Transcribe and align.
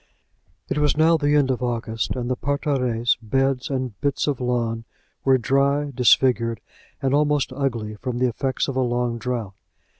It 0.67 0.79
was 0.79 0.97
now 0.97 1.15
the 1.15 1.35
end 1.35 1.51
of 1.51 1.61
August, 1.61 2.15
and 2.15 2.27
the 2.27 2.35
parterres, 2.35 3.19
beds, 3.21 3.69
and 3.69 4.01
bits 4.01 4.25
of 4.25 4.41
lawn 4.41 4.83
were 5.23 5.37
dry, 5.37 5.91
disfigured, 5.93 6.59
and 7.03 7.13
almost 7.13 7.53
ugly, 7.53 7.93
from 7.93 8.17
the 8.17 8.25
effects 8.27 8.67
of 8.67 8.75
a 8.75 8.81
long 8.81 9.19
drought. 9.19 9.53